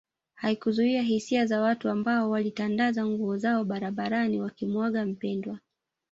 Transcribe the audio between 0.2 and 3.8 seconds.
Haikuzuia hisia za watu ambao walitandaza nguo zao